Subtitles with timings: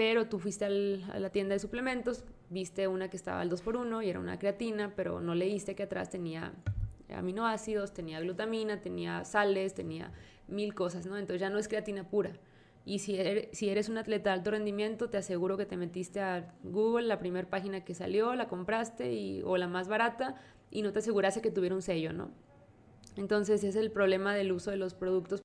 [0.00, 4.08] pero tú fuiste a la tienda de suplementos, viste una que estaba al 2x1 y
[4.08, 6.54] era una creatina, pero no leíste que atrás tenía
[7.14, 10.10] aminoácidos, tenía glutamina, tenía sales, tenía
[10.48, 11.18] mil cosas, ¿no?
[11.18, 12.32] Entonces ya no es creatina pura.
[12.86, 16.22] Y si eres, si eres un atleta de alto rendimiento, te aseguro que te metiste
[16.22, 20.34] a Google, la primera página que salió, la compraste y, o la más barata
[20.70, 22.30] y no te aseguraste que tuviera un sello, ¿no?
[23.18, 25.42] Entonces es el problema del uso de los productos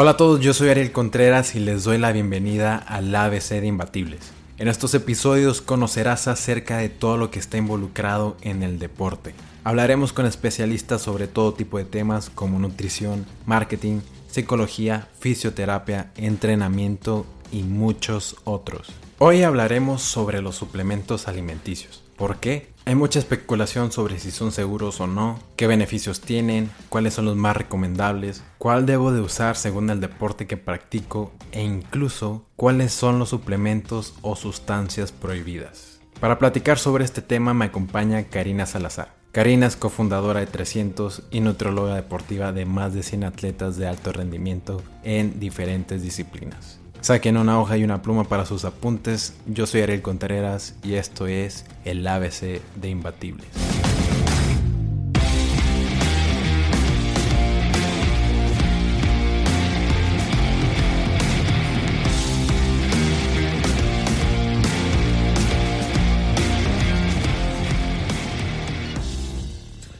[0.00, 3.66] Hola a todos, yo soy Ariel Contreras y les doy la bienvenida al ABC de
[3.66, 4.30] Imbatibles.
[4.56, 9.34] En estos episodios conocerás acerca de todo lo que está involucrado en el deporte.
[9.64, 13.98] Hablaremos con especialistas sobre todo tipo de temas como nutrición, marketing,
[14.28, 18.92] psicología, fisioterapia, entrenamiento y muchos otros.
[19.18, 22.07] Hoy hablaremos sobre los suplementos alimenticios.
[22.18, 22.72] ¿Por qué?
[22.84, 27.36] Hay mucha especulación sobre si son seguros o no, qué beneficios tienen, cuáles son los
[27.36, 33.20] más recomendables, cuál debo de usar según el deporte que practico e incluso cuáles son
[33.20, 36.00] los suplementos o sustancias prohibidas.
[36.18, 39.14] Para platicar sobre este tema me acompaña Karina Salazar.
[39.30, 44.10] Karina es cofundadora de 300 y nutrióloga deportiva de más de 100 atletas de alto
[44.10, 46.80] rendimiento en diferentes disciplinas.
[47.00, 49.34] Saquen una hoja y una pluma para sus apuntes.
[49.46, 53.46] Yo soy Ariel Contreras y esto es el ABC de Imbatibles.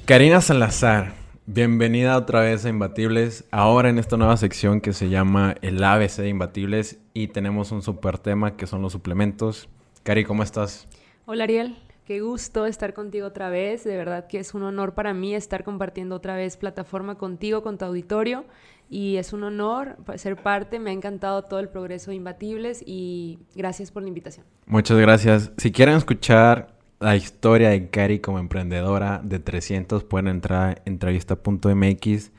[0.09, 1.18] Karina Salazar,
[1.51, 3.47] Bienvenida otra vez a Imbatibles.
[3.51, 7.81] Ahora en esta nueva sección que se llama el ABC de Imbatibles y tenemos un
[7.81, 9.71] super tema que son los suplementos.
[10.03, 10.87] Cari, ¿cómo estás?
[11.25, 13.83] Hola Ariel, qué gusto estar contigo otra vez.
[13.85, 17.79] De verdad que es un honor para mí estar compartiendo otra vez plataforma contigo, con
[17.79, 18.45] tu auditorio.
[18.91, 20.79] Y es un honor ser parte.
[20.79, 24.45] Me ha encantado todo el progreso de Imbatibles y gracias por la invitación.
[24.67, 25.51] Muchas gracias.
[25.57, 32.33] Si quieren escuchar la historia de Cari como emprendedora de 300 pueden entrar a entrevista.mx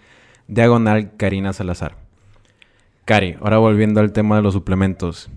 [0.48, 1.96] diagonal Karina Salazar.
[3.06, 5.30] Cari, ahora volviendo al tema de los suplementos.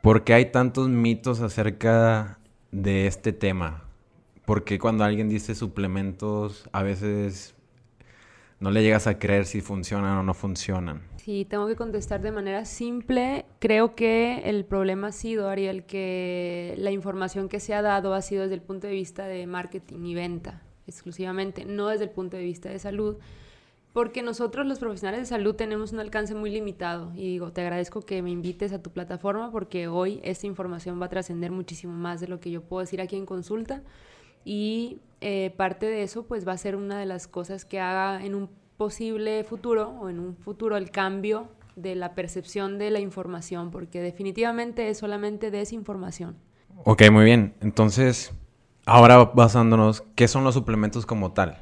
[0.00, 2.38] ¿Por qué hay tantos mitos acerca
[2.70, 3.84] de este tema?
[4.44, 7.54] Porque cuando alguien dice suplementos a veces
[8.60, 11.02] no le llegas a creer si funcionan o no funcionan?
[11.24, 13.46] Si tengo que contestar de manera simple.
[13.58, 18.20] Creo que el problema ha sido, Ariel, que la información que se ha dado ha
[18.20, 22.36] sido desde el punto de vista de marketing y venta, exclusivamente, no desde el punto
[22.36, 23.16] de vista de salud,
[23.94, 27.10] porque nosotros los profesionales de salud tenemos un alcance muy limitado.
[27.14, 31.06] Y digo, te agradezco que me invites a tu plataforma porque hoy esta información va
[31.06, 33.82] a trascender muchísimo más de lo que yo puedo decir aquí en consulta.
[34.44, 38.22] Y eh, parte de eso, pues va a ser una de las cosas que haga
[38.22, 43.00] en un posible futuro o en un futuro el cambio de la percepción de la
[43.00, 46.36] información, porque definitivamente es solamente desinformación.
[46.84, 47.54] Ok, muy bien.
[47.60, 48.32] Entonces,
[48.86, 51.58] ahora basándonos, ¿qué son los suplementos como tal?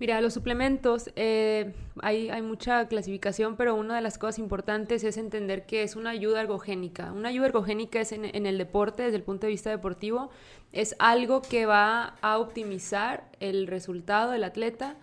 [0.00, 5.16] Mira, los suplementos, eh, hay, hay, mucha clasificación, pero una de las cosas importantes es
[5.16, 7.10] entender que es una ayuda ergogénica.
[7.10, 10.30] Una ayuda ergogénica es en, en, el deporte, desde el punto de vista deportivo,
[10.70, 14.94] es algo que va a optimizar el resultado del atleta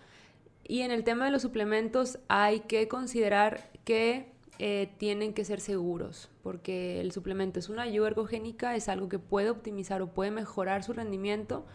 [0.68, 5.60] y en el tema de los suplementos hay que considerar que eh, tienen que ser
[5.60, 10.30] seguros, porque el suplemento es una ayuda ergogénica, es algo que puede optimizar o puede
[10.30, 11.66] mejorar su rendimiento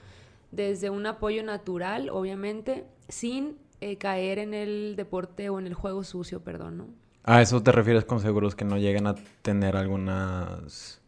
[0.52, 6.04] desde un apoyo natural, obviamente, sin eh, caer en el deporte o en el juego
[6.04, 6.88] sucio, perdón, ¿no?
[7.24, 11.02] ¿A eso te refieres con seguros que no lleguen a tener algunas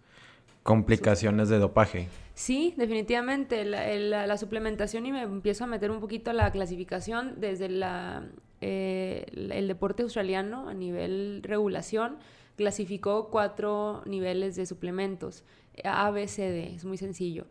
[0.61, 2.07] complicaciones de dopaje?
[2.33, 3.63] Sí, definitivamente.
[3.65, 8.27] La, suplementación y me empiezo a meter un poquito a la clasificación desde la,
[8.61, 12.17] eh, el deporte australiano a nivel regulación
[12.55, 15.43] clasificó cuatro niveles de suplementos.
[15.83, 16.75] A, B, C, D.
[16.75, 17.45] Es muy sencillo.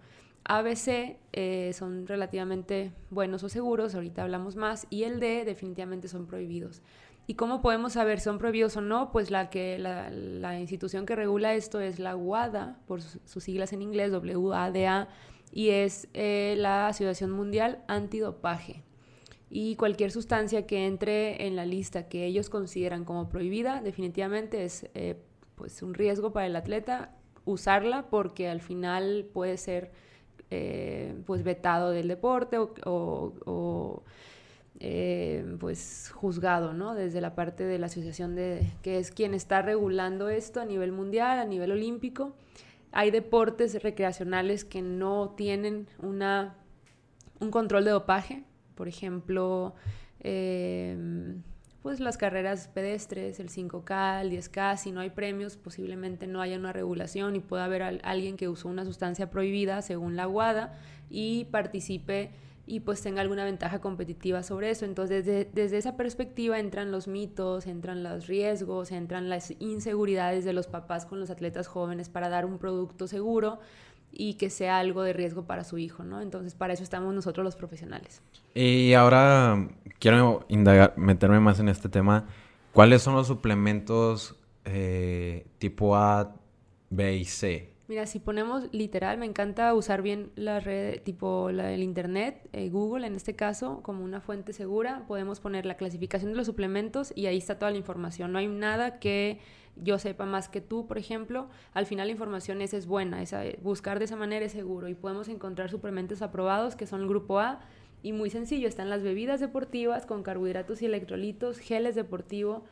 [0.45, 5.45] A, B, C eh, son relativamente buenos o seguros, ahorita hablamos más, y el D
[5.45, 6.83] definitivamente son prohibidos.
[7.27, 9.13] ¿Y cómo podemos saber si son prohibidos o no?
[9.13, 13.83] Pues la, que, la, institución que regula esto es la WADA, por sus siglas en
[13.83, 15.09] inglés, WADA,
[15.53, 18.83] y es eh, la Asociación Mundial Antidopaje.
[19.49, 24.89] Y cualquier sustancia que entre en la lista que ellos consideran como prohibida, definitivamente es
[24.95, 25.17] eh,
[25.55, 29.93] pues un riesgo para el atleta usarla porque al final puede ser
[30.53, 34.03] eh, pues vetado del deporte o
[34.85, 36.97] eh, pues juzgado, ¿no?
[36.97, 40.91] Desde la parte de la asociación de que es quien está regulando esto a nivel
[40.91, 42.35] mundial, a nivel olímpico.
[42.91, 46.57] Hay deportes recreacionales que no tienen una,
[47.39, 48.43] un control de dopaje,
[48.75, 49.77] por ejemplo,
[50.19, 51.45] em,
[51.83, 56.57] pues las carreras pedestres, el 5K, el 10K, si no hay premios, posiblemente no haya
[56.57, 60.79] una regulación y pueda haber alguien que usó una sustancia prohibida según la WADA
[61.11, 62.31] y participe
[62.65, 64.85] y pues tenga alguna ventaja competitiva sobre eso.
[64.85, 70.69] Entonces, desde, esa perspectiva entran los mitos, entran los riesgos, entran las inseguridades de los
[70.69, 73.59] papás con los atletas jóvenes para dar un producto seguro
[74.13, 76.21] y que sea algo de riesgo para su hijo, ¿no?
[76.21, 78.23] Entonces, para eso estamos nosotros los profesionales.
[78.55, 79.69] Y ahora
[79.99, 82.27] quiero indagar, meterme más en este tema.
[82.73, 86.37] ¿Cuáles son los suplementos eh, tipo A,
[86.91, 87.72] B y C?
[87.93, 93.07] Mira, si ponemos literal, me encanta usar bien la red, tipo el internet, eh, Google
[93.07, 95.05] en este caso, como una fuente segura.
[95.07, 98.33] Podemos poner la clasificación de los suplementos y ahí está toda la información.
[98.33, 99.41] No hay nada que
[99.77, 101.51] yo sepa más que tú, por ejemplo.
[101.75, 104.95] Al final la información esa es buena, esa, buscar de esa manera es seguro y
[104.95, 107.61] podemos encontrar suplementos aprobados que son el grupo A
[108.03, 112.63] y muy sencillo, están las bebidas deportivas con carbohidratos y electrolitos, geles deportivos,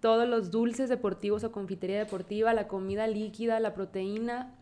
[0.00, 4.52] todos los dulces deportivos o confitería deportiva, la comida líquida, la proteína,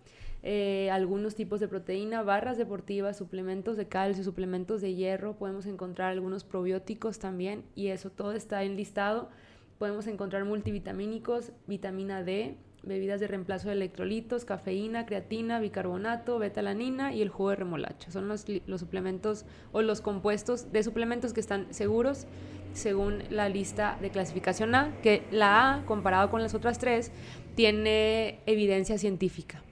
[0.42, 6.10] eh, algunos tipos de proteína, barras deportivas, suplementos de calcio, suplementos de hierro, podemos encontrar
[6.10, 9.30] algunos probióticos también y eso todo está enlistado.
[9.78, 17.22] Podemos encontrar multivitamínicos, vitamina D, bebidas de reemplazo de electrolitos, cafeína, creatina, bicarbonato, betalanina y
[17.22, 18.10] el jugo de remolacha.
[18.10, 22.26] Son los, los suplementos o los compuestos de suplementos que están seguros
[22.72, 27.12] según la lista de clasificación A, que la A, comparado con las otras tres,
[27.54, 29.62] tiene evidencia científica.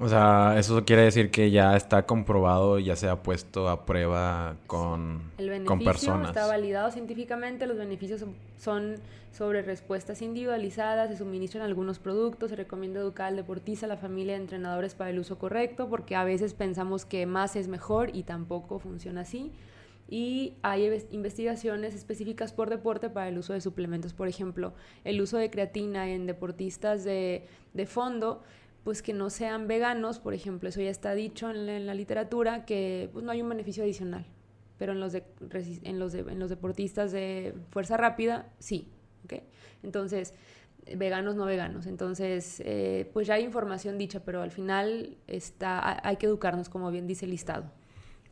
[0.00, 4.56] O sea, eso quiere decir que ya está comprobado, ya se ha puesto a prueba
[4.68, 8.24] con, el beneficio Está validado científicamente, los beneficios
[8.58, 8.96] son
[9.32, 14.34] sobre respuestas individualizadas, se suministran algunos productos, se recomienda educar al deportista, a la familia
[14.34, 18.22] de entrenadores para el uso correcto, porque a veces pensamos que más es mejor y
[18.22, 19.50] tampoco funciona así.
[20.08, 24.72] Y hay investigaciones específicas por deporte para el uso de suplementos, por ejemplo,
[25.04, 28.42] el uso de creatina en deportistas de, de fondo
[28.88, 33.10] pues que no sean veganos, por ejemplo, eso ya está dicho en la, literatura, que
[33.12, 34.24] pues, no hay un beneficio adicional,
[34.78, 35.24] pero en los, de,
[35.82, 38.88] en, los en los deportistas de fuerza rápida, sí,
[39.24, 39.42] ¿ok?
[39.82, 40.32] Entonces,
[40.96, 41.84] veganos, no veganos.
[41.84, 46.90] Entonces, eh, pues ya hay información dicha, pero al final está, hay que educarnos, como
[46.90, 47.70] bien dice el listado.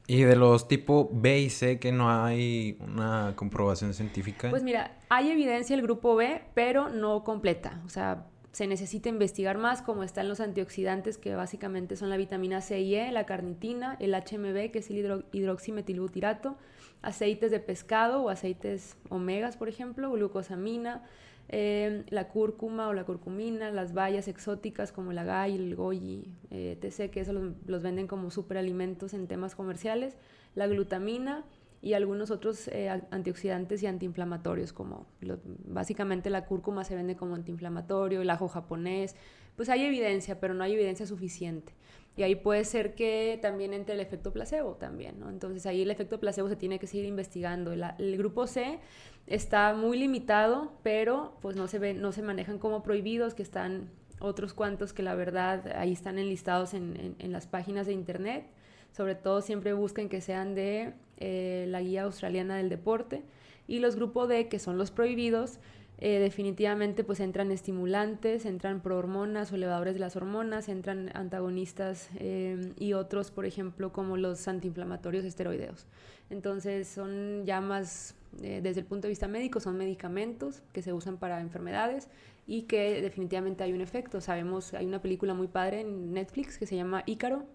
[0.06, 4.48] ¿Y de los tipo B y C que no hay una comprobación científica?
[4.48, 7.82] Pues mira, hay evidencia del grupo B, pero no completa.
[7.84, 8.24] O sea,
[8.56, 12.94] se necesita investigar más, como están los antioxidantes, que básicamente son la vitamina C y
[12.94, 16.56] E, la carnitina, el HMB, que es el hidroximetilbutirato,
[17.02, 21.04] aceites de pescado o aceites omegas, por ejemplo, glucosamina,
[21.50, 26.78] eh, la cúrcuma o la curcumina, las bayas exóticas como el agay, el goji, eh,
[27.12, 30.16] que eso los venden como superalimentos en temas comerciales,
[30.54, 31.44] la glutamina,
[31.86, 35.06] y algunos otros eh, antioxidantes y antiinflamatorios, como
[35.66, 39.14] básicamente la cúrcuma se vende como antiinflamatorio, el ajo japonés,
[39.54, 41.74] pues hay evidencia, pero no hay evidencia suficiente.
[42.16, 45.30] Y ahí puede ser que también entre el efecto placebo también, ¿no?
[45.30, 47.72] Entonces ahí el efecto placebo se tiene que seguir investigando.
[47.72, 48.80] El, grupo C
[49.28, 53.90] está muy limitado, pero pues no se, ve, no se manejan como prohibidos, que están
[54.18, 58.55] otros cuantos que la verdad ahí están enlistados en, en, en las páginas de internet.
[58.96, 63.24] Sobre todo siempre busquen que sean de eh, la guía australiana del deporte,
[63.68, 65.58] y los grupos D, que son los prohibidos,
[65.98, 72.72] eh, definitivamente pues entran estimulantes, entran prohormonas o elevadores de las hormonas, entran antagonistas eh,
[72.78, 75.86] y otros, por ejemplo, como los antiinflamatorios esteroideos.
[76.30, 81.18] Entonces son ya más, desde el punto de vista médico, son medicamentos que se usan
[81.18, 82.08] para enfermedades
[82.46, 84.22] y que definitivamente hay un efecto.
[84.22, 87.46] Sabemos, hay una película muy padre en Netflix que se llama Ícaro,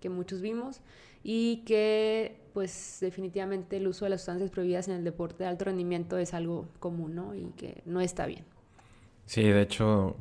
[0.00, 0.80] que muchos vimos,
[1.22, 5.66] y que pues definitivamente el uso de las sustancias prohibidas en el deporte de alto
[5.66, 7.34] rendimiento es algo común, ¿no?
[7.34, 8.44] Y que no está bien.
[9.26, 10.16] Sí, de hecho,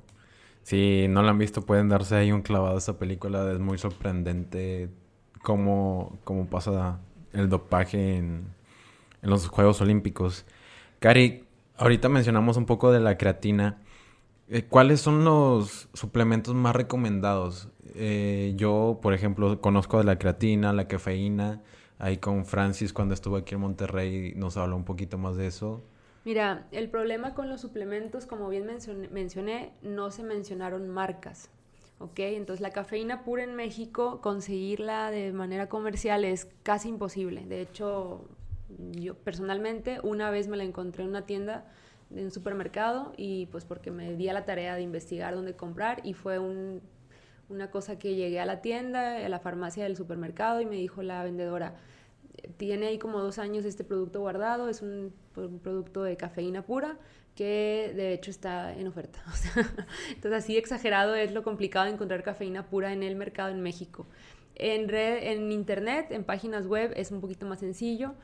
[0.63, 3.77] si no la han visto pueden darse ahí un clavado a esa película, es muy
[3.77, 4.89] sorprendente
[5.41, 6.99] cómo, cómo pasa
[7.33, 8.43] el dopaje en,
[9.21, 10.45] en los Juegos Olímpicos.
[10.99, 11.45] Cari,
[11.77, 13.81] ahorita mencionamos un poco de la creatina.
[14.51, 17.69] Eh, ¿Cuáles son los suplementos más recomendados?
[17.93, 21.61] Eh, yo, por ejemplo, conozco de la creatina, la cafeína.
[21.99, 25.83] Ahí con Francis, cuando estuvo aquí en Monterrey, nos habló un poquito más de eso.
[26.25, 28.65] Mira, el problema con los suplementos, como bien
[29.11, 31.49] mencioné, no se mencionaron marcas.
[31.99, 32.19] ¿ok?
[32.19, 37.45] Entonces la cafeína pura en México, conseguirla de manera comercial es casi imposible.
[37.45, 38.25] De hecho,
[38.91, 41.65] yo personalmente una vez me la encontré en una tienda
[42.09, 46.01] de un supermercado y pues porque me di a la tarea de investigar dónde comprar
[46.03, 46.81] y fue un
[47.49, 51.01] una cosa que llegué a la tienda, a la farmacia del supermercado y me dijo
[51.01, 51.75] la vendedora,
[52.57, 55.13] tiene ahí como dos años este producto guardado, es un,
[55.63, 56.97] producto de cafeína pura
[57.35, 59.23] que de hecho está en oferta.
[60.09, 64.05] entonces así exagerado es lo complicado de encontrar cafeína pura en el mercado en México.
[64.55, 68.15] En, red, en internet, en páginas web es un poquito más sencillo.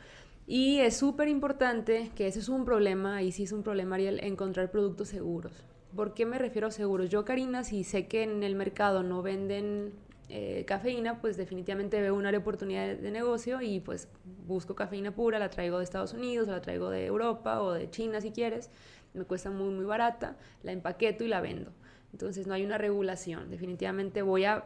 [0.47, 4.19] Y es súper importante, que ese es un problema, y sí es un problema, Ariel,
[4.23, 5.53] encontrar productos seguros.
[5.95, 7.09] ¿Por qué me refiero a seguros?
[7.09, 9.93] Yo, Karina, si sé que en el mercado no venden
[10.29, 14.07] eh, cafeína, pues definitivamente veo una oportunidad de, negocio y pues
[14.45, 18.21] busco cafeína pura, la traigo de Estados Unidos, la traigo de Europa o de China
[18.21, 18.71] si quieres,
[19.13, 21.71] me cuesta muy muy barata, la empaqueto y la vendo.
[22.11, 24.65] Entonces no hay una regulación, definitivamente voy a,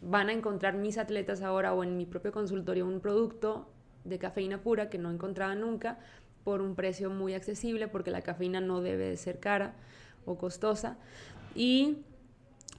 [0.00, 3.68] van a encontrar mis atletas ahora o en mi propio consultorio un producto
[4.04, 5.98] de cafeína pura que no encontraba nunca
[6.44, 9.74] por un precio muy accesible porque la cafeína no debe de ser cara
[10.24, 10.96] o costosa
[11.54, 11.98] y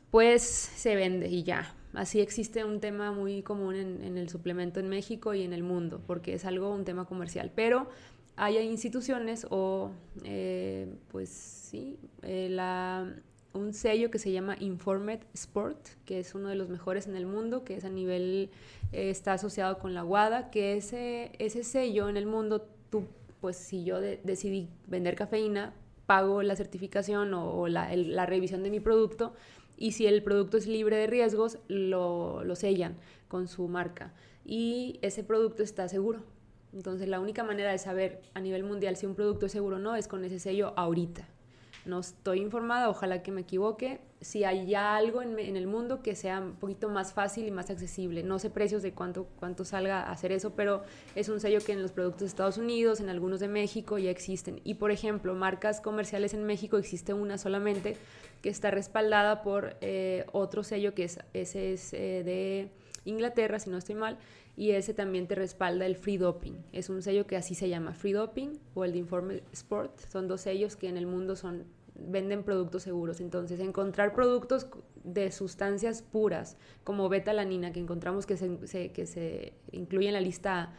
[0.10, 1.74] pues se vende y ya.
[1.94, 6.02] Así existe un tema muy común en, el suplemento en México y en el mundo
[6.08, 7.52] porque es algo, un tema comercial.
[7.54, 7.90] Pero
[8.38, 9.92] hay instituciones o
[10.24, 13.14] eh, pues sí, eh, la,
[13.54, 17.26] un sello que se llama Informed Sport, que es uno de los mejores en el
[17.26, 18.50] mundo, que es a nivel,
[18.92, 23.06] eh, está asociado con la WADA, que ese, ese sello en el mundo, tú,
[23.42, 25.74] pues si yo decidí vender cafeína,
[26.06, 29.34] pago la certificación o, la, la, revisión de mi producto
[29.78, 34.14] y si el producto es libre de riesgos, lo, lo sellan con su marca
[34.46, 36.24] y ese producto está seguro.
[36.74, 39.80] Entonces la única manera de saber a nivel mundial si un producto es seguro o
[39.80, 41.28] no es con ese sello ahorita.
[41.86, 44.00] No estoy informada, ojalá que me equivoque.
[44.22, 48.22] Si hay algo en, el mundo que sea un poquito más fácil y más accesible.
[48.22, 50.84] No sé precios de cuánto, cuánto salga a hacer eso, pero
[51.16, 54.12] es un sello que en los productos de Estados Unidos, en algunos de México ya
[54.12, 54.62] existen.
[54.64, 57.98] Y por ejemplo, marcas comerciales en México existe una solamente
[58.44, 62.70] que está respaldada por eh, otro sello que es, ese es eh, de
[63.06, 64.18] Inglaterra, si no estoy mal,
[64.56, 66.56] y ese también te respalda el Free Doping.
[66.72, 70.00] Es un sello que así se llama, Free Doping o el de Informe Sport.
[70.00, 71.66] Son dos sellos que en el mundo son
[71.96, 73.22] venden productos seguros.
[73.22, 74.68] Entonces, encontrar productos
[75.04, 80.74] de sustancias puras, como betalanina, que encontramos que se, que se incluye en la lista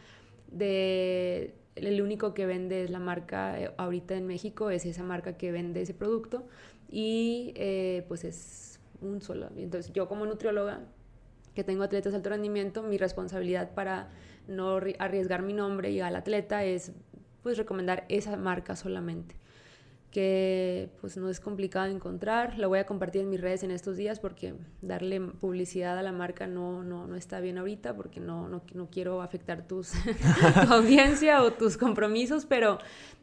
[0.51, 1.55] de...
[1.75, 5.51] El único que vende es la marca, eh, ahorita en México, es esa marca que
[5.51, 6.45] vende ese producto.
[6.89, 9.49] Y eh, pues es un solo.
[9.57, 10.81] Entonces, yo como nutrióloga
[11.53, 14.09] que tengo atletas de alto rendimiento, mi responsabilidad para
[14.47, 16.91] no arriesgar mi nombre y al atleta es
[17.41, 19.35] pues recomendar esa marca solamente
[20.13, 22.59] que pues no es complicado encontrar.
[22.59, 24.53] Lo voy a compartir en mis redes en estos días porque
[24.83, 28.89] darle publicidad a la marca no, no, no está bien ahorita porque no, no, no
[28.91, 29.91] quiero afectar tus,
[30.67, 32.77] tu audiencia o tus compromisos, pero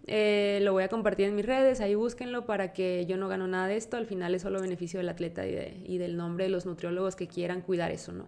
[0.09, 3.47] eh, lo voy a compartir en mis redes, ahí búsquenlo para que yo no gano
[3.47, 6.51] nada de esto, al final es solo beneficio del atleta y, y del nombre de
[6.51, 8.27] los nutriólogos que quieran cuidar eso, ¿no?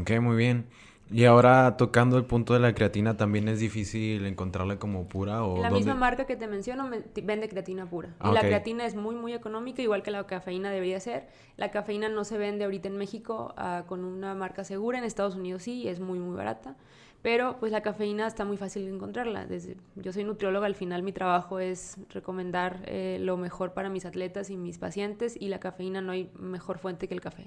[0.00, 0.66] Ok, muy bien.
[1.10, 5.42] Y ahora tocando el punto de la creatina, ¿también es difícil encontrarla como pura?
[5.42, 6.90] O la misma marca que te menciono
[7.22, 8.10] vende creatina pura.
[8.24, 11.28] y la creatina es muy, muy económica, igual que la cafeína debería ser.
[11.56, 15.34] La cafeína no se vende ahorita en México uh, con una marca segura, en Estados
[15.34, 16.76] Unidos sí, y es muy, muy barata
[17.22, 19.44] pero pues la cafeína está muy fácil de encontrarla.
[19.44, 24.06] Desde, yo soy nutrióloga, al final mi trabajo es recomendar eh, lo mejor para mis
[24.06, 27.46] atletas y mis pacientes y la cafeína no hay mejor fuente que el café.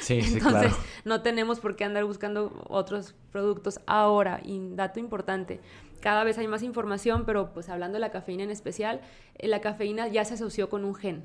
[0.00, 0.76] Sí, Entonces, sí, claro.
[1.04, 4.40] no tenemos por qué andar buscando otros productos ahora.
[4.42, 5.60] Y dato importante,
[6.00, 9.00] cada vez hay más información, pero pues hablando de la cafeína en especial,
[9.38, 11.24] eh, la cafeína ya se asoció con un gen.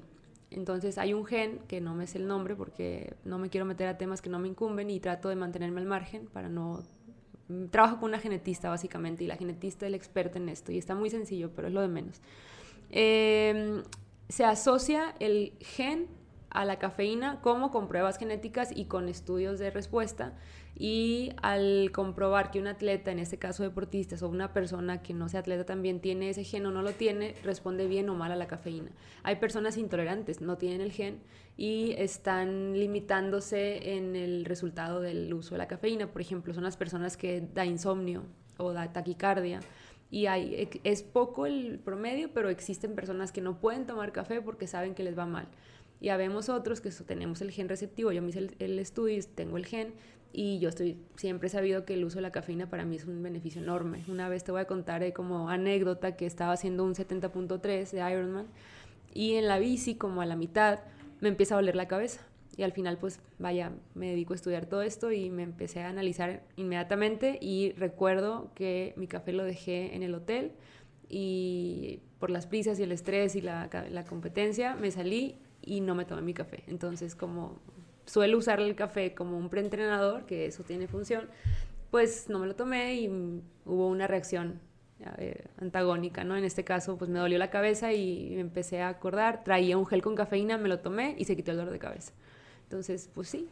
[0.51, 3.87] Entonces hay un gen que no me es el nombre porque no me quiero meter
[3.87, 6.83] a temas que no me incumben y trato de mantenerme al margen para no
[7.69, 10.95] trabajo con una genetista básicamente y la genetista es el experto en esto y está
[10.95, 12.21] muy sencillo, pero es lo de menos.
[12.89, 13.83] Em,
[14.29, 16.07] se asocia el gen
[16.49, 20.33] a la cafeína como con pruebas genéticas y con estudios de respuesta
[20.79, 25.27] y al comprobar que un atleta, en este caso deportistas, o una persona que no
[25.27, 28.35] sea atleta también tiene ese gen o no lo tiene, responde bien o mal a
[28.35, 28.91] la cafeína.
[29.23, 31.19] Hay personas intolerantes, no tienen el gen
[31.57, 36.11] y están limitándose en el resultado del uso de la cafeína.
[36.11, 38.23] Por ejemplo, son las personas que da insomnio
[38.57, 39.61] o da taquicardia.
[40.11, 44.67] Y hay, es poco el promedio, pero existen personas que no pueden tomar café porque
[44.67, 45.47] saben que les va mal.
[45.99, 48.11] Y habemos otros que tenemos el gen receptivo.
[48.11, 49.95] Yo me hice el, el estudio, tengo el gen,
[50.33, 53.05] y yo estoy siempre he sabido que el uso de la cafeína para mí es
[53.05, 54.03] un beneficio enorme.
[54.07, 58.11] Una vez te voy a contar eh, como anécdota que estaba haciendo un 70.3 de
[58.11, 58.47] Ironman
[59.13, 60.79] y en la bici como a la mitad
[61.21, 62.21] me empieza a doler la cabeza
[62.57, 65.89] y al final pues vaya, me dedico a estudiar todo esto y me empecé a
[65.89, 70.53] analizar inmediatamente y recuerdo que mi café lo dejé en el hotel
[71.07, 75.93] y por las prisas y el estrés y la, la competencia me salí y no
[75.95, 76.63] me tomé mi café.
[76.67, 77.59] Entonces como
[78.07, 81.29] suelo usar el café como un preentrenador, que eso tiene función,
[81.91, 83.07] pues no me lo tomé y
[83.65, 84.59] hubo una reacción
[85.19, 86.35] eh, antagónica, ¿no?
[86.35, 89.85] En este caso, pues me dolió la cabeza y me empecé a acordar, traía un
[89.85, 92.13] gel con cafeína, me lo tomé y se quitó el dolor de cabeza.
[92.63, 93.47] Entonces, pues sí,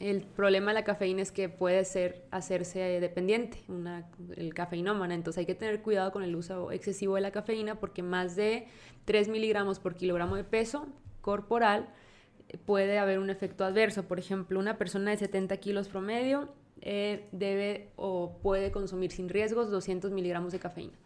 [0.00, 5.14] el problema de la cafeína es que puede ser hacerse dependiente, una, el cafeinómana.
[5.14, 8.66] Entonces hay que tener cuidado con el uso excesivo de la cafeína porque más de
[9.04, 10.86] 3 miligramos por kilogramo de peso
[11.20, 11.88] corporal
[12.66, 14.04] puede haber un efecto adverso.
[14.04, 16.48] Por ejemplo, una persona de 70 kilos promedio
[16.80, 20.96] eh, debe o puede consumir sin riesgos 200 miligramos de cafeína.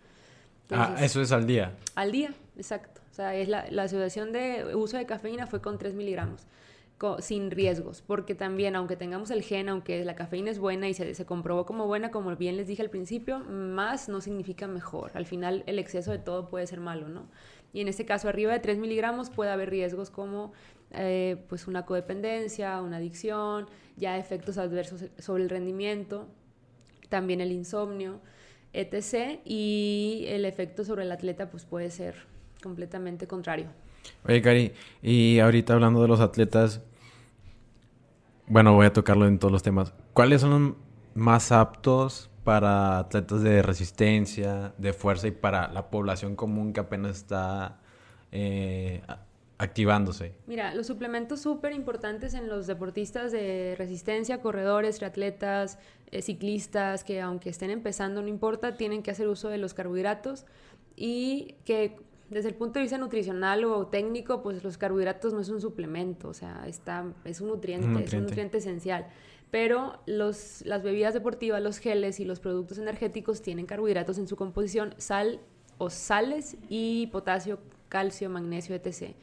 [0.71, 1.77] ah, eso es al día.
[1.95, 3.01] Al día, exacto.
[3.11, 6.47] O sea, es la, la asociación de uso de cafeína fue con 3 miligramos
[7.19, 11.15] sin riesgos, porque también aunque tengamos el gen, aunque la cafeína es buena y se,
[11.15, 15.11] se, comprobó como buena, como bien les dije al principio, más no significa mejor.
[15.15, 17.27] Al final el exceso de todo puede ser malo, ¿no?
[17.73, 20.53] Y en este caso arriba de 3 miligramos puede haber riesgos como
[20.97, 26.29] eh, pues una codependencia, una adicción, ya efectos adversos sobre el rendimiento,
[27.09, 28.21] también el insomnio,
[28.73, 29.41] etc.
[29.45, 32.15] Y el efecto sobre el atleta pues puede ser
[32.63, 33.69] completamente contrario.
[34.27, 34.73] Oye, Cari,
[35.03, 36.83] y ahorita hablando de los atletas,
[38.47, 39.93] bueno, voy a tocarlo en todos los temas.
[40.13, 40.77] ¿Cuáles son los
[41.15, 47.17] más aptos para atletas de resistencia, de fuerza y para la población común que apenas
[47.17, 47.81] está
[48.33, 49.03] eh,
[49.59, 50.35] activándose?
[50.47, 55.79] Mira, los suplementos súper importantes en los deportistas de resistencia, corredores, triatletas,
[56.11, 60.45] eh, ciclistas, que aunque estén empezando, no importa, tienen que hacer uso de los carbohidratos
[60.97, 61.97] y que
[62.31, 66.29] desde el punto de vista nutricional o técnico, pues los carbohidratos no es un suplemento,
[66.29, 69.07] o sea, está, es un nutriente, es un nutriente esencial.
[69.51, 74.35] Pero los, las bebidas deportivas, los geles y los productos energéticos tienen carbohidratos en su
[74.35, 75.39] composición, sal
[75.79, 79.15] o sales y potasio, calcio, magnesio, etc.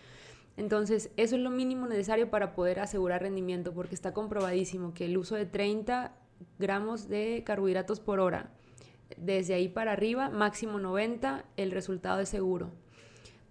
[0.57, 5.17] Entonces, eso es lo mínimo necesario para poder asegurar rendimiento, porque está comprobadísimo que el
[5.17, 6.13] uso de 30
[6.59, 8.51] gramos de carbohidratos por hora,
[9.17, 12.71] desde ahí para arriba, máximo 90, el resultado es seguro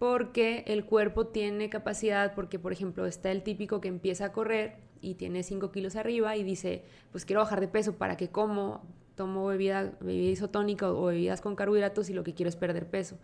[0.00, 4.78] porque el cuerpo tiene capacidad, porque por ejemplo está el típico que empieza a correr
[5.02, 8.82] y tiene 5 kilos arriba y dice, pues quiero bajar de peso, ¿para que como?
[9.14, 13.18] Tomo bebida, bebida isotónica o bebidas con carbohidratos y lo que quiero es perder peso.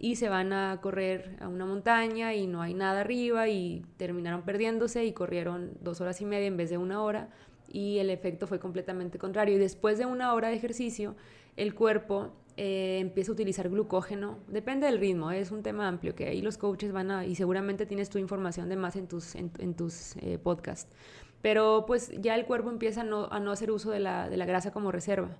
[0.00, 4.42] Y se van a correr a una montaña y no hay nada arriba y terminaron
[4.42, 7.28] perdiéndose y corrieron dos horas y media en vez de una hora
[7.70, 9.56] y el efecto fue completamente contrario.
[9.56, 11.16] Y después de una hora de ejercicio,
[11.56, 14.38] el cuerpo eh, empieza a utilizar glucógeno.
[14.48, 17.86] Depende del ritmo, es un tema amplio que ahí los coaches van a, y seguramente
[17.86, 20.90] tienes tu información de más en tus, en, tus eh, podcasts.
[21.42, 24.36] Pero pues ya el cuerpo empieza a no, a no hacer uso de la, de
[24.36, 25.36] la grasa como reserva.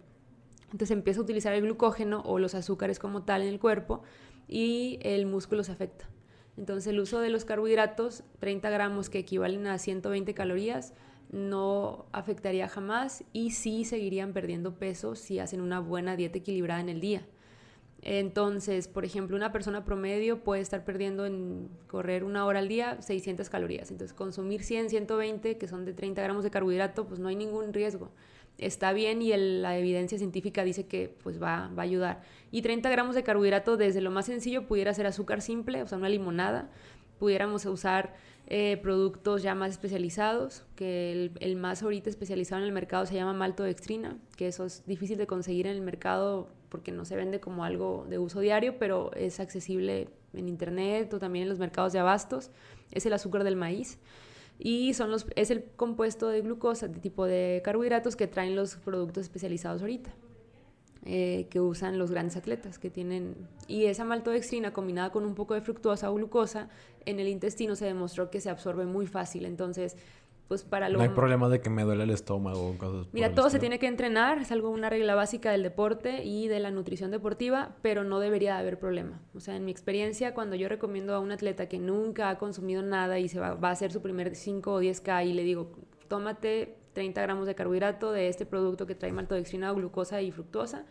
[0.70, 4.02] Entonces empieza a utilizar el glucógeno o los azúcares como tal en el cuerpo
[4.48, 6.08] y el músculo se afecta.
[6.56, 10.94] Entonces el uso de los carbohidratos, 30 gramos que equivalen a 120 calorías,
[11.30, 16.88] no afectaría jamás y sí seguirían perdiendo peso si hacen una buena dieta equilibrada en
[16.88, 17.26] el día.
[18.00, 23.02] Entonces, por ejemplo, una persona promedio puede estar perdiendo en correr una hora al día
[23.02, 23.90] 600 calorías.
[23.90, 27.72] Entonces, consumir 100, 120, que son de 30 gramos de carbohidrato, pues no hay ningún
[27.72, 28.10] riesgo.
[28.58, 32.22] Está bien y la evidencia científica dice que pues va, va a ayudar.
[32.50, 35.98] Y 30 gramos de carbohidrato, desde lo más sencillo, pudiera ser azúcar simple, o sea,
[35.98, 36.68] una limonada.
[37.18, 38.14] Pudiéramos usar
[38.50, 43.34] eh, productos ya más especializados, que el, más ahorita especializado en el mercado se llama
[43.34, 47.62] maltodextrina, que eso es difícil de conseguir en el mercado porque no se vende como
[47.62, 51.98] algo de uso diario, pero es accesible en internet o también en los mercados de
[51.98, 52.50] abastos.
[52.90, 53.98] Es el azúcar del maíz
[54.58, 58.76] y son los, es el compuesto de glucosa, de tipo de carbohidratos que traen los
[58.76, 60.14] productos especializados ahorita.
[61.04, 63.36] Eh, que usan los grandes atletas que tienen
[63.68, 66.68] y esa maltodextrina combinada con un poco de fructosa o glucosa
[67.06, 69.96] en el intestino se demostró que se absorbe muy fácil entonces
[70.48, 73.50] pues para lo no hay problema de que me duele el estómago cosas mira todo
[73.50, 77.10] se tiene que entrenar es algo una regla básica del deporte y de la nutrición
[77.10, 81.14] deportiva pero no debería de haber problema o sea en mi experiencia cuando yo recomiendo
[81.14, 84.02] a un atleta que nunca ha consumido nada y se va, va a hacer su
[84.02, 85.70] primer 5 o 10k y le digo
[86.08, 90.84] tómate 30 gramos de carbohidrato de este producto que trae maltodextrina, glucosa y fructosa.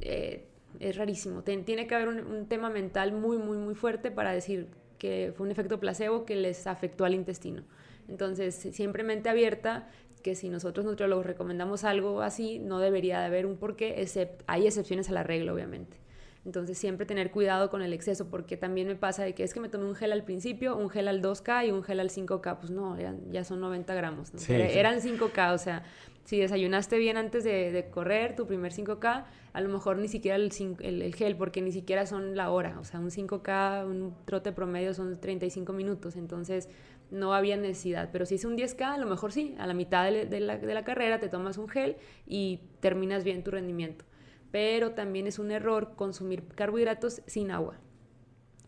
[0.00, 0.46] Eh,
[0.78, 1.42] es rarísimo.
[1.42, 5.52] tiene que haber un, tema mental muy, muy, muy fuerte para decir que fue un
[5.52, 7.62] efecto placebo que les afectó al intestino.
[8.08, 9.88] Entonces, siempre mente abierta,
[10.22, 14.66] que si nosotros nutriólogos recomendamos algo así, no debería de haber un porqué, except, hay
[14.66, 15.96] excepciones a la regla, obviamente.
[16.44, 19.60] Entonces siempre tener cuidado con el exceso, porque también me pasa de que es que
[19.60, 22.58] me tomé un gel al principio, un gel al 2K y un gel al 5K.
[22.58, 22.96] Pues no,
[23.30, 24.32] ya son 90 gramos.
[24.48, 25.82] Eran 5K, o sea,
[26.24, 30.50] si desayunaste bien antes de, correr tu primer 5K, a lo mejor ni siquiera el,
[30.80, 32.78] el, gel, porque ni siquiera son la hora.
[32.80, 36.16] O sea, un 5K, un trote promedio son 35 minutos.
[36.16, 36.68] Entonces
[37.10, 38.10] no había necesidad.
[38.12, 40.74] Pero si es un 10K, a lo mejor sí, a la mitad de, la, de
[40.74, 41.96] la carrera te tomas un gel
[42.26, 44.04] y terminas bien tu rendimiento.
[44.50, 47.78] Pero también es un error consumir carbohidratos sin agua.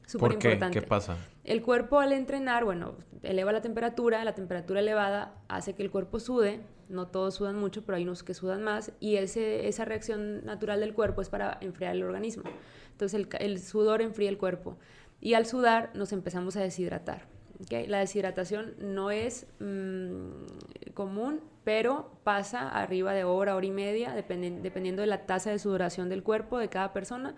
[0.06, 0.80] Súper importante.
[0.80, 1.16] ¿Qué pasa?
[1.44, 6.18] El cuerpo al entrenar, bueno, eleva la temperatura, la temperatura elevada hace que el cuerpo
[6.18, 10.44] sude, no todos sudan mucho, pero hay unos que sudan más, y ese, esa reacción
[10.44, 12.42] natural del cuerpo es para enfriar el organismo.
[12.90, 14.76] Entonces el, sudor enfría el cuerpo,
[15.20, 17.26] y al sudar nos empezamos a deshidratar.
[17.68, 25.02] La deshidratación no es mm, común, pero pasa arriba de hora, hora y media, dependiendo
[25.02, 27.34] de la tasa de sudoración del cuerpo de cada persona,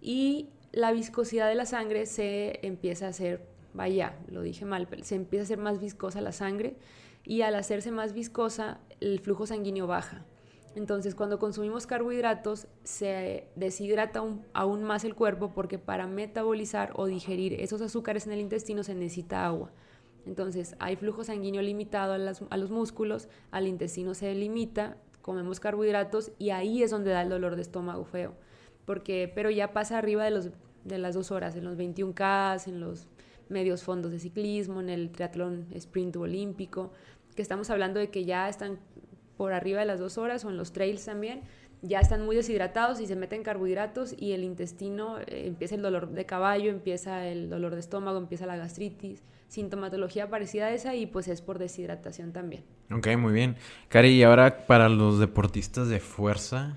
[0.00, 5.16] y la viscosidad de la sangre se empieza a hacer, vaya, lo dije mal, se
[5.16, 6.76] empieza a hacer más viscosa la sangre
[7.24, 10.24] y al hacerse más viscosa el flujo sanguíneo baja.
[10.74, 17.54] Entonces cuando consumimos carbohidratos se deshidrata aún más el cuerpo porque para metabolizar o digerir
[17.54, 19.70] esos azúcares en el intestino se necesita agua.
[20.26, 26.50] Entonces hay flujo sanguíneo limitado a, los músculos, al intestino se limita, comemos carbohidratos y
[26.50, 28.34] ahí es donde da el dolor de estómago feo
[28.88, 30.48] porque, pero ya pasa arriba de, los,
[30.84, 33.06] de las dos horas, en los 21K, en los
[33.50, 36.90] medios fondos de ciclismo, en el triatlón sprint olímpico,
[37.36, 38.78] que estamos hablando de que ya están
[39.38, 41.40] por arriba de las dos horas o en los trails también,
[41.80, 46.10] ya están muy deshidratados y se meten carbohidratos y el intestino eh, empieza el dolor
[46.10, 51.06] de caballo, empieza el dolor de estómago, empieza la gastritis, sintomatología parecida a esa y
[51.06, 52.64] pues es por deshidratación también.
[52.90, 53.56] Ok, muy bien.
[53.88, 56.76] Cari, y ahora para los deportistas de fuerza,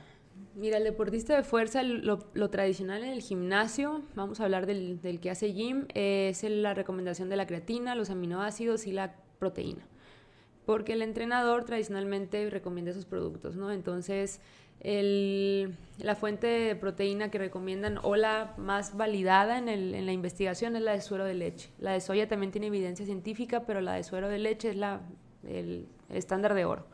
[0.53, 2.19] Mira, el deportista de fuerza, lo,
[2.49, 7.37] tradicional en el gimnasio, vamos a hablar del, que hace gym, es la recomendación de
[7.37, 9.87] la creatina, los aminoácidos y la proteína.
[10.71, 13.71] Porque el entrenador tradicionalmente recomienda esos productos, ¿no?
[13.73, 14.39] Entonces,
[14.81, 20.81] la fuente de proteína que recomiendan o la más validada en, en, la investigación es
[20.81, 21.69] la de suero de leche.
[21.77, 25.01] La de soya también tiene evidencia científica, pero la de suero de leche es la,
[25.45, 26.85] el estándar de oro.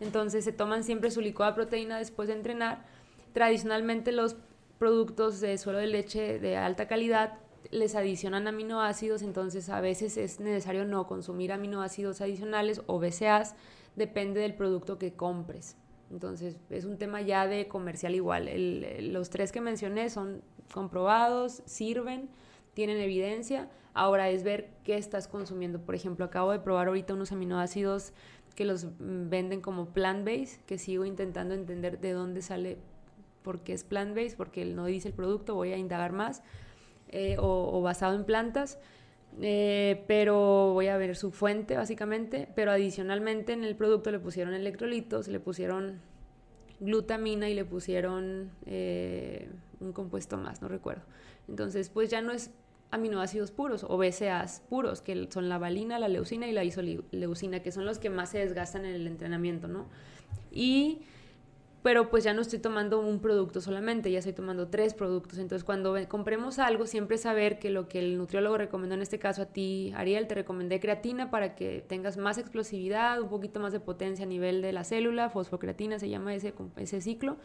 [0.00, 2.86] Entonces se toman siempre su licuada proteína después de entrenar
[3.32, 4.36] Tradicionalmente los
[4.78, 7.34] productos de suelo de leche de alta calidad
[7.70, 13.54] les adicionan aminoácidos, entonces a veces es necesario no consumir aminoácidos adicionales o BCAAs,
[13.96, 15.76] depende del producto que compres.
[16.10, 18.48] Entonces es un tema ya de comercial igual.
[19.12, 20.42] los tres que mencioné son
[20.72, 22.30] comprobados, sirven,
[22.74, 23.68] tienen evidencia.
[23.92, 25.80] Ahora es ver qué estás consumiendo.
[25.80, 28.12] Por ejemplo, acabo de probar ahorita unos aminoácidos
[28.54, 32.78] que los venden como plant-based, que sigo intentando entender de dónde sale
[33.42, 36.42] porque es plant-based, porque no dice el producto, voy a indagar más,
[37.10, 38.78] eh, o, basado en plantas,
[39.40, 44.54] eh, pero voy a ver su fuente básicamente, pero adicionalmente en el producto le pusieron
[44.54, 46.00] electrolitos, le pusieron
[46.80, 49.48] glutamina y le pusieron eh,
[49.80, 51.02] un compuesto más, no recuerdo.
[51.48, 52.50] Entonces, pues ya no es
[52.90, 57.72] aminoácidos puros o BCAAs puros, que son la valina, la leucina y la isoleucina, que
[57.72, 59.88] son los que más se desgastan en el entrenamiento, ¿no?
[60.50, 61.02] Y
[61.82, 65.38] pero pues ya no estoy tomando un producto solamente, ya estoy tomando tres productos.
[65.38, 69.42] Entonces, cuando compremos algo, siempre saber que lo que el nutriólogo recomendó, en este caso
[69.42, 73.80] a ti, Ariel, te recomendé creatina para que tengas más explosividad, un poquito más de
[73.80, 77.36] potencia a nivel de la célula, fosfocreatina se llama ese, ese ciclo,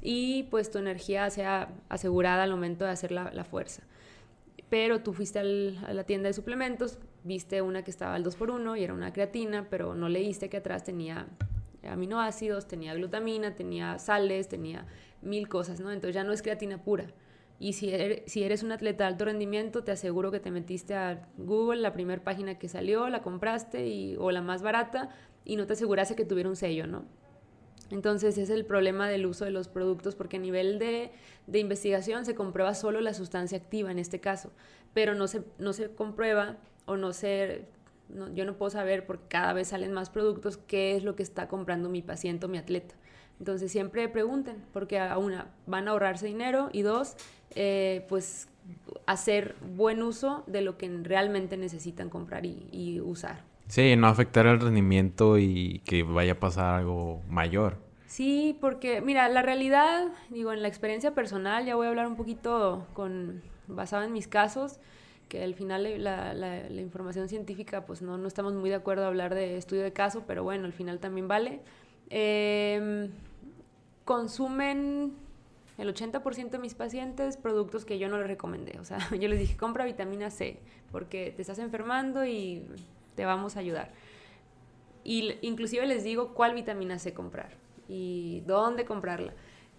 [0.00, 3.82] y pues tu energía sea asegurada al momento de hacer la, fuerza.
[4.70, 8.82] Pero tú fuiste a la tienda de suplementos, viste una que estaba al 2x1 y
[8.82, 11.28] era una creatina, pero no leíste que atrás tenía
[11.86, 14.86] aminoácidos, tenía glutamina, tenía sales, tenía
[15.22, 15.90] mil cosas, ¿no?
[15.90, 17.06] Entonces ya no es creatina pura.
[17.58, 20.94] Y si eres, si eres un atleta de alto rendimiento, te aseguro que te metiste
[20.94, 25.10] a Google, la primera página que salió, la compraste y, o la más barata
[25.44, 27.04] y no te aseguraste que tuviera un sello, ¿no?
[27.90, 31.12] Entonces es el problema del uso de los productos porque a nivel de,
[31.46, 34.52] de, investigación se comprueba solo la sustancia activa en este caso,
[34.94, 37.66] pero no se, no se comprueba o no se
[38.34, 41.48] yo no puedo saber porque cada vez salen más productos qué es lo que está
[41.48, 42.94] comprando mi paciente o mi atleta.
[43.38, 47.16] Entonces siempre pregunten, porque a una, van a ahorrarse dinero y dos,
[47.54, 48.48] eh, pues
[49.06, 53.42] hacer buen uso de lo que realmente necesitan comprar y, usar.
[53.68, 57.78] Sí, no afectar el rendimiento y que vaya a pasar algo mayor.
[58.06, 62.16] Sí, porque mira, la realidad, digo, en la experiencia personal, ya voy a hablar un
[62.16, 64.78] poquito con, basado en mis casos,
[65.34, 69.08] que al final la, la, información científica, pues no, no, estamos muy de acuerdo a
[69.08, 71.60] hablar de estudio de caso, pero bueno, al final también vale.
[72.08, 73.10] Em,
[74.04, 75.12] consumen
[75.76, 78.78] el 80% de mis pacientes productos que yo no les recomendé.
[78.78, 80.60] O sea, yo les dije, compra vitamina C,
[80.92, 82.64] porque te estás enfermando y
[83.16, 83.90] te vamos a ayudar.
[85.02, 87.50] Y inclusive les digo cuál vitamina C comprar
[87.88, 89.34] y dónde comprarla.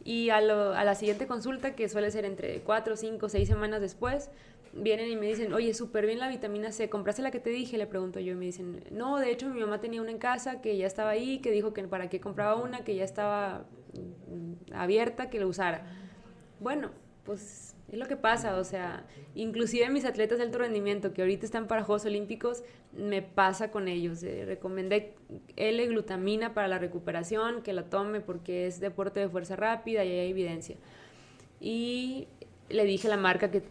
[0.05, 4.29] Y a, a la siguiente consulta, que suele ser entre 4, 5, 6 semanas después,
[4.75, 7.77] vienen y me dicen, oye, súper bien la vitamina C, ¿compraste la que te dije?
[7.77, 10.61] Le pregunto yo y me dicen, no, de hecho mi mamá tenía una en casa
[10.61, 14.73] que ya estaba ahí, que dijo que para qué compraba una, que ya estaba mm,
[14.73, 15.85] abierta, que la usara.
[16.59, 16.91] Bueno,
[17.23, 21.45] pues es lo que pasa, o sea, inclusive mis atletas de alto rendimiento que ahorita
[21.45, 22.63] están para Juegos Olímpicos,
[22.97, 24.23] me pasa con ellos.
[24.23, 25.13] Eh, recomendé
[25.55, 30.29] L-glutamina para la recuperación, que la tome porque es deporte de fuerza rápida y hay
[30.29, 30.75] evidencia.
[31.59, 32.27] Y
[32.69, 33.61] le dije la marca que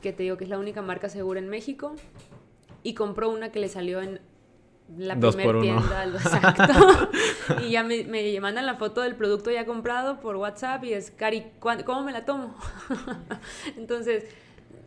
[0.00, 1.94] que te digo que es la única marca segura en México,
[2.82, 4.20] y compró una que le salió en
[4.96, 7.10] la primera tienda, exacto.
[7.62, 11.10] y ya me, me, mandan la foto del producto ya comprado por WhatsApp y es,
[11.10, 12.54] Cari, ¿cómo me la tomo?
[13.76, 14.24] Entonces,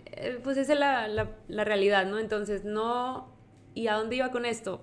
[0.07, 2.19] eh, pues esa es la, la, la realidad, ¿no?
[2.19, 3.29] Entonces, no...
[3.73, 4.81] ¿Y a dónde iba con esto?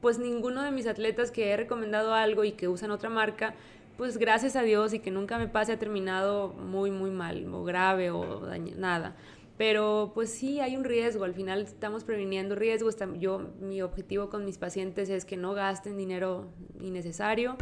[0.00, 3.54] Pues ninguno de mis atletas que he recomendado algo y que usan otra marca,
[3.98, 7.62] pues gracias a Dios y que nunca me pase ha terminado muy, muy mal o
[7.62, 8.40] grave o
[8.76, 9.16] nada.
[9.62, 12.96] Pero pues sí, hay un riesgo, al final estamos previniendo riesgos.
[13.20, 17.56] Yo, mi objetivo con mis pacientes es que no gasten dinero innecesario,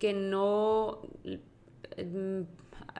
[0.00, 1.02] que no
[1.96, 2.40] mm,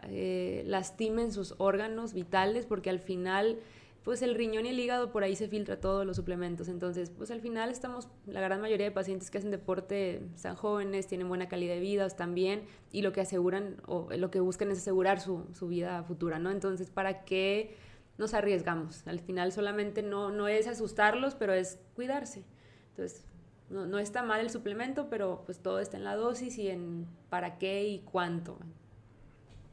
[0.05, 3.59] eh, lastimen sus órganos vitales, porque al final
[4.05, 6.69] pues el riñón y el hígado por ahí se filtra todos los suplementos.
[6.69, 11.09] Entonces, pues al final estamos, la gran mayoría de pacientes que hacen deporte están jóvenes,
[11.09, 12.63] tienen buena calidad de vida, están bien
[12.93, 16.53] y lo que aseguran o lo que buscan es asegurar su, su vida futura, ¿no?
[16.53, 17.75] Entonces, ¿para qué?
[18.19, 19.07] Nos arriesgamos.
[19.07, 22.45] Al final solamente no, no es asustarlos, pero es cuidarse.
[22.91, 23.25] Entonces,
[23.71, 27.07] no, no, está mal el suplemento, pero pues todo está en la dosis y en
[27.31, 28.59] para qué y cuánto.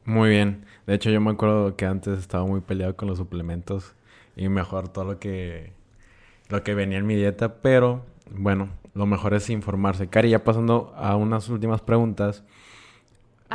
[0.04, 0.64] Muy bien.
[0.86, 3.94] De hecho, yo me acuerdo que antes estaba muy peleado con los suplementos
[4.34, 5.72] y mejor todo lo que
[6.48, 10.08] lo que venía en mi dieta, pero bueno, lo mejor es informarse.
[10.08, 12.44] Cari, ya pasando a unas últimas preguntas.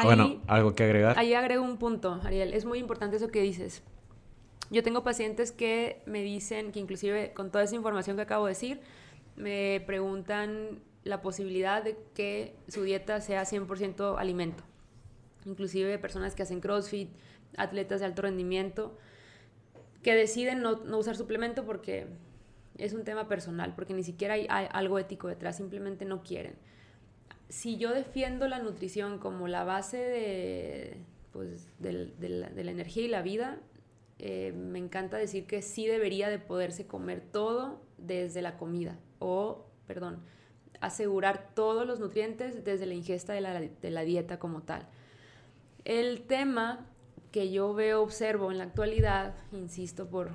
[0.02, 1.17] bueno, algo que agregar.
[1.19, 2.54] Ahí agrego un punto, Ariel.
[2.54, 3.84] Es muy importante eso que dices.
[4.69, 8.51] Yo tengo pacientes que me dicen, que inclusive con toda esa información que acabo de
[8.51, 8.82] decir,
[9.36, 14.63] me preguntan la posibilidad de que su dieta sea 100% alimento.
[15.45, 17.10] Inclusive personas que hacen CrossFit,
[17.56, 18.97] atletas de alto rendimiento,
[20.03, 22.08] que deciden no, usar suplemento porque
[22.77, 26.56] es un tema personal, porque ni siquiera hay, algo ético detrás, simplemente no quieren.
[27.47, 30.97] Si yo defiendo la nutrición como la base de,
[31.32, 33.62] pues, de la energía y la vida,
[34.19, 39.65] eh, me encanta decir que sí debería de poderse comer todo desde la comida o,
[39.86, 40.21] perdón,
[40.82, 44.88] asegurar todos los nutrientes desde la ingesta de la, de la dieta como tal.
[45.86, 46.86] El tema
[47.32, 50.32] que yo veo, observo en la actualidad, insisto, por,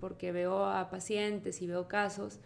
[0.00, 2.40] porque veo a pacientes y veo casos,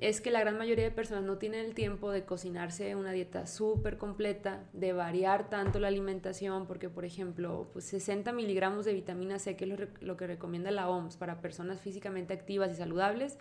[0.00, 3.46] es que la gran mayoría de personas no tienen el tiempo de cocinarse una dieta
[3.46, 9.38] súper completa, de variar tanto la alimentación, porque por ejemplo, pues 60 miligramos de vitamina
[9.38, 13.36] C, que es lo, que recomienda la OMS para personas físicamente activas y saludables,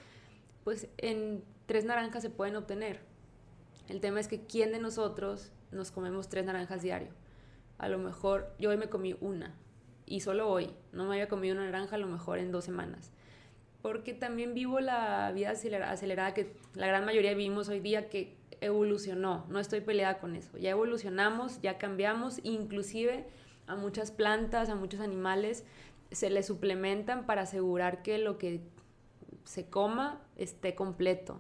[0.66, 3.00] pues en tres naranjas se pueden obtener.
[3.88, 7.14] El tema es que quién de nosotros nos comemos tres naranjas diario.
[7.78, 9.56] A lo mejor yo hoy me comí una
[10.06, 13.14] y solo hoy, no me había comido una naranja a lo mejor en dos semanas
[13.82, 19.46] porque también vivo la vida acelerada que la gran mayoría vivimos hoy día que evolucionó,
[19.50, 23.26] no estoy peleada con eso, ya evolucionamos, ya cambiamos, inclusive
[23.68, 25.64] a muchas plantas, a muchos animales
[26.12, 28.62] se les suplementan para asegurar que lo que
[29.44, 31.40] se coma esté completo.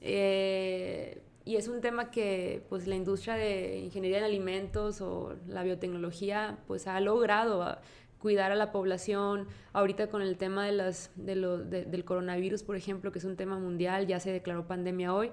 [0.00, 5.62] Eh, y es un tema que pues la industria de ingeniería en alimentos o la
[5.62, 7.78] biotecnología pues ha logrado
[8.22, 9.48] cuidar a la población.
[9.72, 13.36] Ahorita con el tema de las, de lo, del coronavirus, por ejemplo, que es un
[13.36, 15.32] tema mundial, ya se declaró pandemia hoy,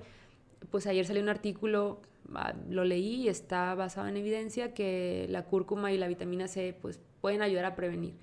[0.71, 2.01] pues ayer salió un artículo,
[2.33, 6.99] ah, lo leí está basado en evidencia que la cúrcuma y la vitamina C pues
[7.21, 8.15] pueden ayudar a prevenir.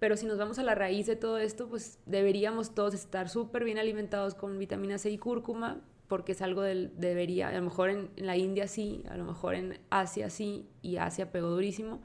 [0.00, 3.62] Pero si nos vamos a la raíz de todo esto, pues deberíamos todos estar súper
[3.62, 7.90] bien alimentados con vitamina C y cúrcuma, porque es algo del debería, a lo mejor
[7.90, 12.02] en, en, la India sí, a lo mejor en Asia sí, y Asia pegó durísimo,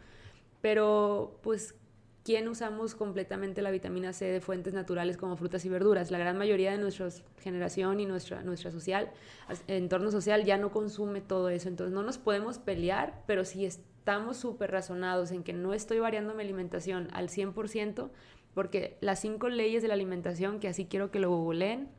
[0.62, 1.76] pero pues
[2.30, 6.12] ¿quién usamos completamente la vitamina C de fuentes naturales como frutas y verduras?
[6.12, 7.10] La gran mayoría de nuestra
[7.42, 9.10] generación y nuestra, nuestra social,
[9.66, 14.38] entorno social ya no consume todo eso, entonces no nos podemos pelear, pero si estamos
[14.38, 18.12] súper razonados en que no estoy variando mi alimentación al 100%,
[18.54, 21.90] porque las cinco leyes de la alimentación, que así quiero que lo googleen,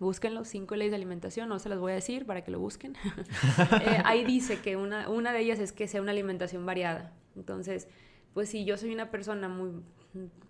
[0.00, 2.96] búsquenlo, cinco leyes de alimentación, no se las voy a decir para que lo busquen.
[3.82, 7.12] Eh, ahí dice que una, una de ellas es que sea una alimentación variada.
[7.36, 7.86] Entonces,
[8.34, 9.70] pues si yo soy una persona muy,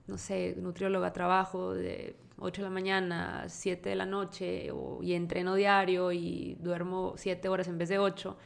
[0.06, 4.70] no sé, nutrióloga, trabajo de 8 de la mañana a 7 de la noche
[5.02, 8.36] y entreno diario y duermo 7 horas en vez de 8,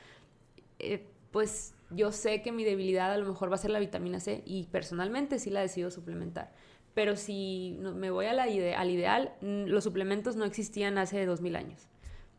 [0.78, 4.20] eh, pues yo sé que mi debilidad a lo mejor va a ser la vitamina
[4.20, 6.52] C y personalmente sí la decido suplementar.
[6.94, 11.88] Pero si me voy a la al ideal, los suplementos no existían hace 2000 años.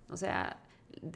[0.10, 0.62] O sea,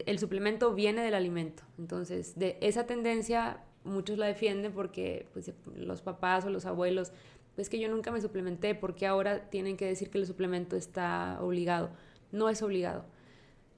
[0.06, 1.64] el suplemento viene del alimento.
[1.78, 7.12] Entonces, de esa tendencia muchos la defienden porque pues, los papás o los abuelos,
[7.56, 11.38] pues que yo nunca me suplementé, porque ahora tienen que decir que el suplemento está
[11.42, 11.90] obligado.
[12.32, 13.06] No es obligado.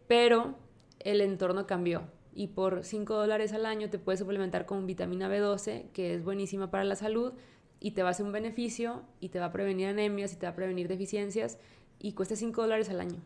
[0.08, 0.56] Pero
[1.00, 5.92] el entorno cambió y por 5 dólares al año te puedes suplementar con vitamina B12,
[5.92, 7.34] que es buenísima para la salud
[7.80, 10.46] y te va a hacer un beneficio y te va a prevenir anemias y te
[10.46, 11.58] va a prevenir deficiencias
[12.00, 13.20] y cuesta 5 dólares al año.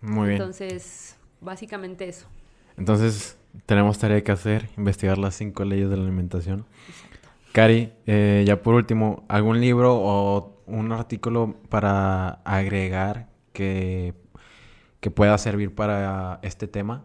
[0.00, 0.40] Muy bien.
[0.40, 2.26] Entonces, básicamente eso.
[2.76, 6.66] Entonces, tenemos tarea que hacer, investigar las cinco leyes de la alimentación.
[6.88, 7.28] Exacto.
[7.52, 14.12] Cari, eh, ya por último, ¿algún libro o un artículo para agregar que,
[15.00, 17.04] que pueda servir para este tema?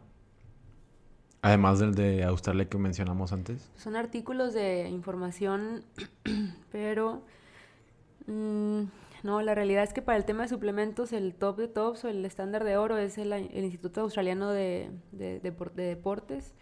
[1.42, 3.72] Además del de Australia que mencionamos antes.
[3.78, 5.84] Son artículos de información,
[6.72, 7.24] pero
[8.28, 8.82] mm,
[9.24, 12.08] no, la realidad es que para el tema de suplementos el top de tops o
[12.08, 16.54] el estándar de oro es el, Instituto Australiano de, de, Deportes.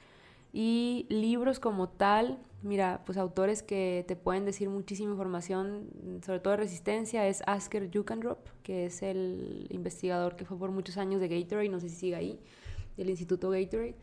[0.52, 5.90] Y libros como tal, mira, pues autores que te pueden decir muchísima información,
[6.26, 10.98] sobre todo de resistencia, es Asker Jukandrop, que es el investigador que fue por muchos
[10.98, 12.40] años de Gatorade, no sé si sigue ahí,
[12.98, 13.96] del Instituto Gatorade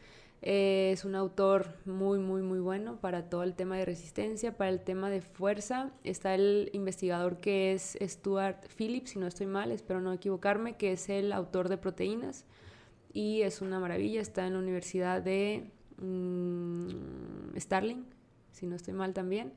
[0.43, 4.81] es un autor muy, muy, muy bueno para todo el tema de resistencia, para el
[4.81, 5.91] tema de fuerza.
[6.05, 10.93] Está el investigador que es Stuart Phillips, si no estoy mal, espero no equivocarme, que
[10.93, 12.45] es el autor de proteínas.
[13.13, 18.05] Y es una maravilla, está en la Universidad de mm, Starling,
[18.53, 19.55] si no estoy mal también.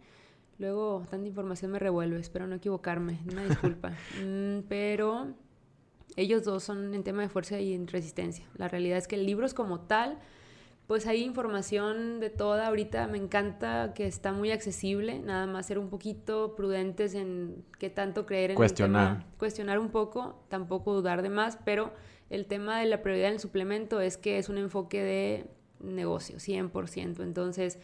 [0.59, 3.93] Luego, tanta información me revuelve, espero no equivocarme, una disculpa.
[4.23, 5.33] Mm, pero
[6.15, 8.45] ellos dos son en tema de fuerza y en resistencia.
[8.55, 10.19] La realidad es que libros como tal
[10.89, 12.65] pues hay información de toda.
[12.65, 17.91] Ahorita me encanta que está muy accesible, nada más ser un poquito prudentes en qué
[17.91, 19.11] tanto creer en cuestionar.
[19.11, 19.37] El tema.
[19.37, 21.93] Cuestionar un poco, tampoco dudar de más, pero
[22.31, 25.45] el tema de la prioridad del suplemento es que es un enfoque de
[25.79, 27.21] negocio, 100%.
[27.21, 27.77] Entonces,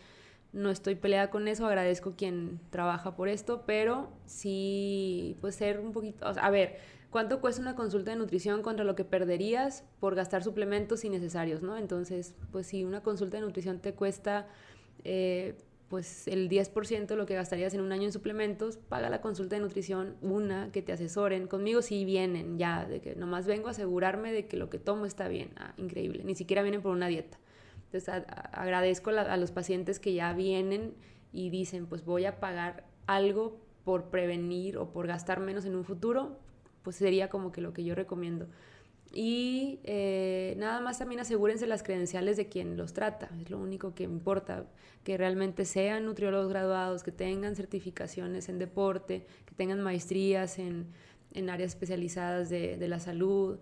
[0.52, 5.92] no estoy peleada con eso, agradezco quien trabaja por esto, pero sí, pues ser un
[5.92, 10.44] poquito, a ver, ¿Cuánto cuesta una consulta de nutrición contra lo que perderías por gastar
[10.44, 11.78] suplementos innecesarios, no?
[11.78, 14.48] Entonces, pues si una consulta de nutrición te cuesta
[15.04, 15.56] eh,
[15.90, 19.56] pues el 10% de lo que gastarías en un año en suplementos, paga la consulta
[19.56, 21.48] de nutrición, una, que te asesoren.
[21.48, 25.06] Conmigo sí vienen ya, de que nomás vengo a asegurarme de que lo que tomo
[25.06, 25.52] está bien.
[25.58, 26.24] Ah, increíble.
[26.24, 27.38] Ni siquiera vienen por una dieta.
[27.86, 28.10] Entonces
[28.52, 30.96] agradezco a los pacientes que ya vienen
[31.32, 35.86] y dicen, pues voy a pagar algo por prevenir o por gastar menos en un
[35.86, 36.40] futuro,
[36.86, 38.48] pues sería como que lo que yo recomiendo.
[39.12, 43.96] Y eh, nada más también asegúrense las credenciales de quien los trata, es lo único
[43.96, 44.66] que importa,
[45.04, 50.88] que realmente sean nutriólogos graduados, que tengan certificaciones en deporte, que tengan maestrías en,
[51.34, 53.58] en áreas especializadas de, de la salud,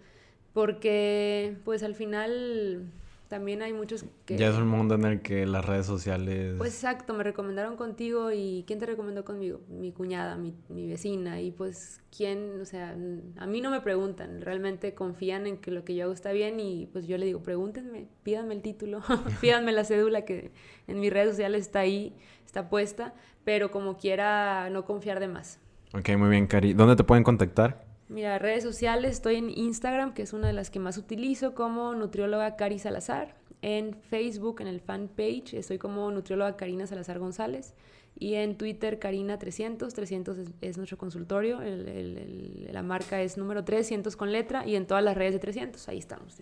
[0.53, 2.91] porque pues al final
[3.34, 4.38] también hay muchos que...
[4.38, 6.54] Ya es un mundo en el que las redes sociales...
[6.56, 9.62] Pues exacto, me recomendaron contigo y ¿quién te recomendó conmigo?
[9.69, 12.96] Mi cuñada, mi, mi vecina y pues quién, o sea,
[13.38, 16.60] a mí no me preguntan, realmente confían en que lo que yo hago está bien
[16.60, 19.02] y pues yo le digo, pregúntenme, pídanme el título,
[19.41, 20.52] pídanme la cédula que
[20.86, 22.15] en mis redes sociales está ahí,
[22.46, 25.60] está puesta, pero como quiera no confiar de más.
[25.96, 26.76] Ok, muy bien, Cari.
[26.76, 27.84] ¿Dónde te pueden contactar?
[28.10, 31.96] Mira, redes sociales, estoy en Instagram, que es una de las que más utilizo, como
[31.96, 33.36] nutrióloga Cari Salazar.
[33.62, 37.74] En Facebook, en el fanpage, estoy como nutrióloga Karina Salazar González.
[38.20, 39.94] Y en Twitter, Karina300.
[39.94, 41.60] 300 es, nuestro consultorio.
[41.62, 44.68] la marca es número 300 con letra.
[44.68, 46.36] Y en todas las redes de 300, ahí estamos.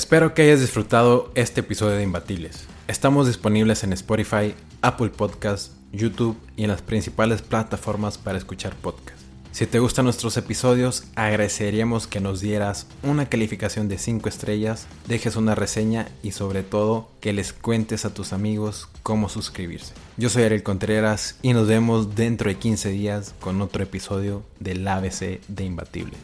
[0.00, 2.64] Espero que hayas disfrutado este episodio de Imbatibles.
[2.88, 9.22] Estamos disponibles en Spotify, Apple Podcasts, YouTube y en las principales plataformas para escuchar podcasts.
[9.52, 15.36] Si te gustan nuestros episodios, agradeceríamos que nos dieras una calificación de 5 estrellas, dejes
[15.36, 19.92] una reseña y sobre todo que les cuentes a tus amigos cómo suscribirse.
[20.16, 24.88] Yo soy Ariel Contreras y nos vemos dentro de 15 días con otro episodio del
[24.88, 26.20] ABC de Imbatibles.